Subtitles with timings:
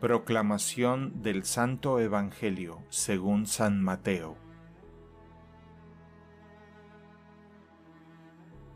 [0.00, 4.36] Proclamación del Santo Evangelio según San Mateo.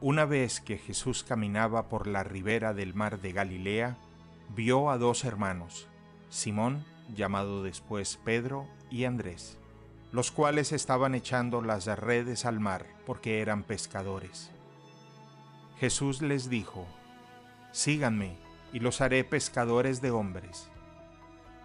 [0.00, 3.98] Una vez que Jesús caminaba por la ribera del mar de Galilea,
[4.48, 5.86] vio a dos hermanos,
[6.28, 9.58] Simón, llamado después Pedro, y Andrés,
[10.10, 14.50] los cuales estaban echando las redes al mar porque eran pescadores.
[15.78, 16.84] Jesús les dijo,
[17.70, 18.36] Síganme,
[18.72, 20.71] y los haré pescadores de hombres.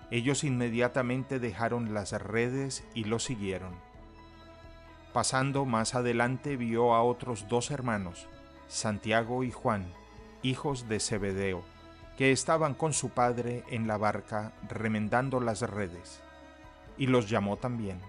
[0.10, 3.74] Ellos inmediatamente dejaron las redes y lo siguieron.
[5.14, 8.28] Pasando más adelante vio a otros dos hermanos,
[8.68, 9.92] Santiago y Juan,
[10.44, 11.64] hijos de Zebedeo,
[12.18, 16.22] que estaban con su padre en la barca remendando las redes,
[16.98, 18.00] y los llamó también.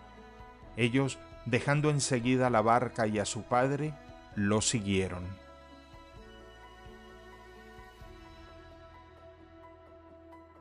[0.76, 3.92] Ellos, dejando enseguida la barca y a su padre,
[4.34, 5.24] lo siguieron.